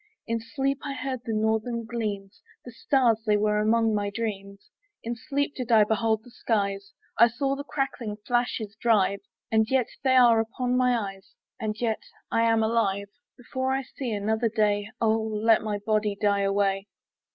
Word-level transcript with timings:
In 0.25 0.39
sleep 0.39 0.79
I 0.83 0.93
heard 0.95 1.19
the 1.25 1.33
northern 1.35 1.85
gleams; 1.85 2.41
The 2.65 2.71
stars 2.71 3.21
they 3.23 3.37
were 3.37 3.59
among 3.59 3.93
my 3.93 4.09
dreams; 4.09 4.71
In 5.03 5.15
sleep 5.15 5.53
did 5.53 5.71
I 5.71 5.83
behold 5.83 6.23
the 6.23 6.31
skies, 6.31 6.93
I 7.19 7.27
saw 7.27 7.55
the 7.55 7.63
crackling 7.63 8.17
flashes 8.25 8.75
drive; 8.81 9.19
And 9.51 9.69
yet 9.69 9.89
they 10.03 10.15
are 10.15 10.39
upon 10.39 10.75
my 10.75 10.97
eyes, 10.97 11.35
And 11.59 11.79
yet 11.79 12.01
I 12.31 12.41
am 12.41 12.63
alive. 12.63 13.09
Before 13.37 13.73
I 13.73 13.83
see 13.83 14.11
another 14.11 14.49
day, 14.49 14.89
Oh 14.99 15.19
let 15.21 15.61
my 15.61 15.77
body 15.77 16.17
die 16.19 16.41
away! 16.41 16.87